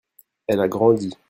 elle 0.47 0.61
a 0.61 0.67
grandi. 0.67 1.13